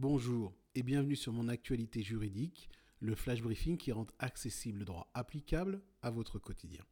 Bonjour 0.00 0.54
et 0.76 0.84
bienvenue 0.84 1.16
sur 1.16 1.32
mon 1.32 1.48
actualité 1.48 2.04
juridique, 2.04 2.70
le 3.00 3.16
flash 3.16 3.42
briefing 3.42 3.76
qui 3.76 3.90
rend 3.90 4.06
accessible 4.20 4.78
le 4.78 4.84
droit 4.84 5.10
applicable 5.12 5.82
à 6.02 6.10
votre 6.10 6.38
quotidien. 6.38 6.84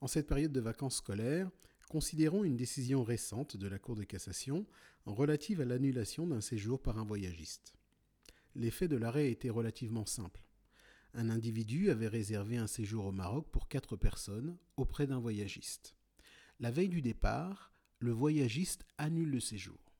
En 0.00 0.08
cette 0.08 0.26
période 0.26 0.50
de 0.50 0.58
vacances 0.58 0.96
scolaires, 0.96 1.48
considérons 1.88 2.42
une 2.42 2.56
décision 2.56 3.04
récente 3.04 3.56
de 3.56 3.68
la 3.68 3.78
Cour 3.78 3.94
de 3.94 4.02
cassation 4.02 4.66
relative 5.06 5.60
à 5.60 5.64
l'annulation 5.64 6.26
d'un 6.26 6.40
séjour 6.40 6.82
par 6.82 6.98
un 6.98 7.04
voyagiste. 7.04 7.72
L'effet 8.56 8.88
de 8.88 8.96
l'arrêt 8.96 9.30
était 9.30 9.48
relativement 9.48 10.04
simple. 10.04 10.42
Un 11.12 11.30
individu 11.30 11.88
avait 11.88 12.08
réservé 12.08 12.56
un 12.56 12.66
séjour 12.66 13.06
au 13.06 13.12
Maroc 13.12 13.46
pour 13.52 13.68
quatre 13.68 13.94
personnes 13.94 14.56
auprès 14.76 15.06
d'un 15.06 15.20
voyagiste. 15.20 15.94
La 16.58 16.72
veille 16.72 16.88
du 16.88 17.00
départ, 17.00 17.72
le 18.00 18.10
voyagiste 18.10 18.84
annule 18.98 19.30
le 19.30 19.38
séjour. 19.38 19.93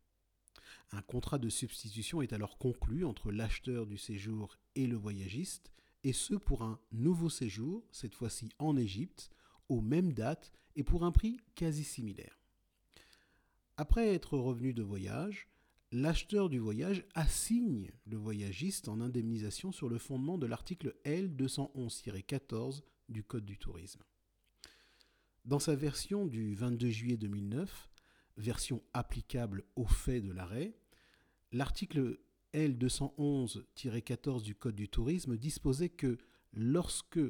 Un 0.92 1.02
contrat 1.02 1.38
de 1.38 1.48
substitution 1.48 2.22
est 2.22 2.32
alors 2.32 2.58
conclu 2.58 3.04
entre 3.04 3.32
l'acheteur 3.32 3.86
du 3.86 3.98
séjour 3.98 4.58
et 4.74 4.86
le 4.86 4.96
voyagiste, 4.96 5.72
et 6.04 6.12
ce 6.12 6.34
pour 6.34 6.62
un 6.62 6.78
nouveau 6.92 7.30
séjour, 7.30 7.84
cette 7.90 8.14
fois-ci 8.14 8.50
en 8.58 8.76
Égypte, 8.76 9.30
aux 9.68 9.80
mêmes 9.80 10.12
dates 10.12 10.52
et 10.76 10.84
pour 10.84 11.04
un 11.04 11.12
prix 11.12 11.38
quasi 11.54 11.84
similaire. 11.84 12.38
Après 13.76 14.14
être 14.14 14.38
revenu 14.38 14.72
de 14.72 14.82
voyage, 14.82 15.48
l'acheteur 15.90 16.48
du 16.48 16.58
voyage 16.58 17.04
assigne 17.14 17.90
le 18.06 18.16
voyagiste 18.16 18.88
en 18.88 19.00
indemnisation 19.00 19.72
sur 19.72 19.88
le 19.88 19.98
fondement 19.98 20.38
de 20.38 20.46
l'article 20.46 20.94
L211-14 21.04 22.82
du 23.08 23.24
Code 23.24 23.44
du 23.44 23.58
tourisme. 23.58 24.02
Dans 25.44 25.58
sa 25.58 25.74
version 25.74 26.26
du 26.26 26.54
22 26.54 26.88
juillet 26.88 27.16
2009, 27.16 27.90
version 28.36 28.82
applicable 28.92 29.64
au 29.76 29.86
fait 29.86 30.20
de 30.20 30.32
l'arrêt, 30.32 30.74
l'article 31.52 32.18
L211-14 32.54 34.42
du 34.42 34.54
Code 34.54 34.76
du 34.76 34.88
tourisme 34.88 35.36
disposait 35.36 35.88
que 35.88 36.18
lorsque, 36.52 37.20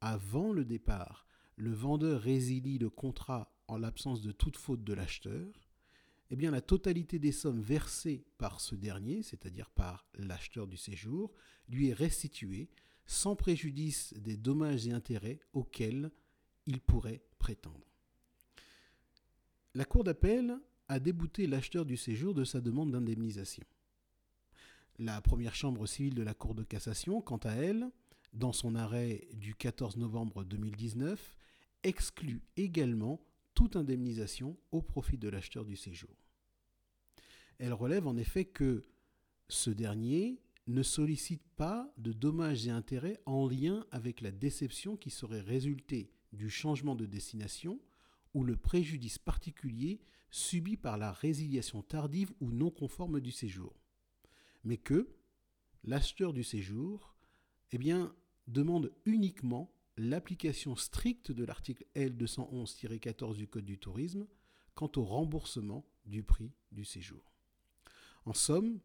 avant 0.00 0.52
le 0.52 0.64
départ, 0.64 1.26
le 1.56 1.72
vendeur 1.72 2.20
résilie 2.20 2.78
le 2.78 2.90
contrat 2.90 3.52
en 3.68 3.78
l'absence 3.78 4.22
de 4.22 4.32
toute 4.32 4.56
faute 4.56 4.84
de 4.84 4.92
l'acheteur, 4.92 5.64
eh 6.30 6.36
bien 6.36 6.50
la 6.50 6.60
totalité 6.60 7.18
des 7.18 7.32
sommes 7.32 7.60
versées 7.60 8.26
par 8.38 8.60
ce 8.60 8.74
dernier, 8.74 9.22
c'est-à-dire 9.22 9.70
par 9.70 10.06
l'acheteur 10.14 10.66
du 10.66 10.76
séjour, 10.76 11.32
lui 11.68 11.88
est 11.88 11.94
restituée 11.94 12.70
sans 13.06 13.36
préjudice 13.36 14.14
des 14.14 14.36
dommages 14.36 14.86
et 14.86 14.92
intérêts 14.92 15.40
auxquels 15.52 16.10
il 16.66 16.80
pourrait 16.80 17.22
prétendre. 17.38 17.93
La 19.76 19.84
Cour 19.84 20.04
d'appel 20.04 20.56
a 20.86 21.00
débouté 21.00 21.48
l'acheteur 21.48 21.84
du 21.84 21.96
séjour 21.96 22.32
de 22.32 22.44
sa 22.44 22.60
demande 22.60 22.92
d'indemnisation. 22.92 23.64
La 25.00 25.20
première 25.20 25.56
chambre 25.56 25.84
civile 25.86 26.14
de 26.14 26.22
la 26.22 26.32
Cour 26.32 26.54
de 26.54 26.62
cassation, 26.62 27.20
quant 27.20 27.38
à 27.38 27.54
elle, 27.54 27.90
dans 28.34 28.52
son 28.52 28.76
arrêt 28.76 29.26
du 29.32 29.56
14 29.56 29.96
novembre 29.96 30.44
2019, 30.44 31.36
exclut 31.82 32.40
également 32.56 33.20
toute 33.54 33.74
indemnisation 33.74 34.56
au 34.70 34.80
profit 34.80 35.18
de 35.18 35.28
l'acheteur 35.28 35.64
du 35.64 35.74
séjour. 35.74 36.10
Elle 37.58 37.72
relève 37.72 38.06
en 38.06 38.16
effet 38.16 38.44
que 38.44 38.84
ce 39.48 39.70
dernier 39.70 40.40
ne 40.68 40.84
sollicite 40.84 41.42
pas 41.56 41.92
de 41.98 42.12
dommages 42.12 42.68
et 42.68 42.70
intérêts 42.70 43.20
en 43.26 43.48
lien 43.48 43.84
avec 43.90 44.20
la 44.20 44.30
déception 44.30 44.96
qui 44.96 45.10
serait 45.10 45.40
résultée 45.40 46.12
du 46.32 46.48
changement 46.48 46.94
de 46.94 47.06
destination 47.06 47.80
ou 48.34 48.44
le 48.44 48.56
préjudice 48.56 49.18
particulier 49.18 50.00
subi 50.30 50.76
par 50.76 50.98
la 50.98 51.12
résiliation 51.12 51.82
tardive 51.82 52.32
ou 52.40 52.50
non 52.50 52.70
conforme 52.70 53.20
du 53.20 53.30
séjour, 53.30 53.72
mais 54.64 54.76
que 54.76 55.08
l'acheteur 55.84 56.32
du 56.32 56.42
séjour 56.42 57.14
eh 57.72 57.78
demande 58.46 58.92
uniquement 59.04 59.72
l'application 59.96 60.76
stricte 60.76 61.32
de 61.32 61.44
l'article 61.44 61.84
L211-14 61.94 63.36
du 63.36 63.48
Code 63.48 63.64
du 63.64 63.78
tourisme 63.78 64.26
quant 64.74 64.90
au 64.96 65.04
remboursement 65.04 65.86
du 66.04 66.22
prix 66.22 66.52
du 66.72 66.84
séjour. 66.84 67.32
En 68.24 68.34
somme, 68.34 68.80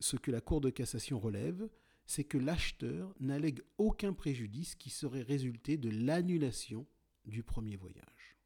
ce 0.00 0.16
que 0.16 0.30
la 0.30 0.40
Cour 0.40 0.60
de 0.60 0.70
cassation 0.70 1.18
relève, 1.18 1.68
c'est 2.06 2.24
que 2.24 2.38
l'acheteur 2.38 3.14
n'allègue 3.20 3.60
aucun 3.76 4.12
préjudice 4.12 4.74
qui 4.74 4.90
serait 4.90 5.22
résulté 5.22 5.76
de 5.76 5.90
l'annulation 5.90 6.86
du 7.26 7.42
premier 7.42 7.76
voyage. 7.76 8.37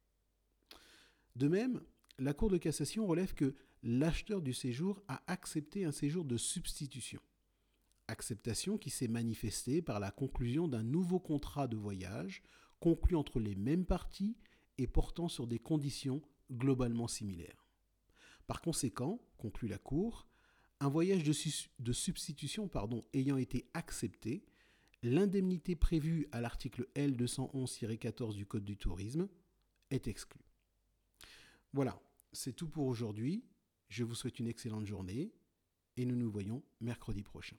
De 1.35 1.47
même, 1.47 1.81
la 2.19 2.33
Cour 2.33 2.49
de 2.49 2.57
cassation 2.57 3.07
relève 3.07 3.33
que 3.33 3.55
l'acheteur 3.81 4.41
du 4.41 4.53
séjour 4.53 5.01
a 5.07 5.21
accepté 5.27 5.85
un 5.85 5.91
séjour 5.91 6.25
de 6.25 6.37
substitution. 6.37 7.21
Acceptation 8.07 8.77
qui 8.77 8.89
s'est 8.89 9.07
manifestée 9.07 9.81
par 9.81 9.99
la 9.99 10.11
conclusion 10.11 10.67
d'un 10.67 10.83
nouveau 10.83 11.19
contrat 11.19 11.67
de 11.67 11.77
voyage 11.77 12.43
conclu 12.79 13.15
entre 13.15 13.39
les 13.39 13.55
mêmes 13.55 13.85
parties 13.85 14.37
et 14.77 14.87
portant 14.87 15.27
sur 15.27 15.47
des 15.47 15.59
conditions 15.59 16.21
globalement 16.51 17.07
similaires. 17.07 17.65
Par 18.45 18.61
conséquent, 18.61 19.21
conclut 19.37 19.69
la 19.69 19.77
Cour, 19.77 20.27
un 20.79 20.89
voyage 20.89 21.23
de, 21.23 21.93
substitution 21.93 22.69
ayant 23.13 23.37
été 23.37 23.69
accepté, 23.73 24.43
l'indemnité 25.01 25.75
prévue 25.75 26.27
à 26.31 26.41
l'article 26.41 26.87
L211-14 26.95 28.35
du 28.35 28.45
Code 28.45 28.65
du 28.65 28.77
tourisme 28.77 29.29
est 29.91 30.07
exclue. 30.07 30.52
Voilà, 31.73 31.99
c'est 32.31 32.53
tout 32.53 32.69
pour 32.69 32.85
aujourd'hui. 32.85 33.43
Je 33.89 34.03
vous 34.03 34.13
souhaite 34.13 34.39
une 34.39 34.47
excellente 34.47 34.85
journée 34.85 35.33
et 35.97 36.05
nous 36.05 36.15
nous 36.15 36.31
voyons 36.31 36.63
mercredi 36.79 37.23
prochain. 37.23 37.57